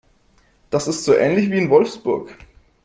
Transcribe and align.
Das 0.71 0.87
ist 0.87 1.05
so 1.05 1.13
ähnlich 1.15 1.51
wie 1.51 1.59
in 1.59 1.69
Wolfsburg 1.69 2.35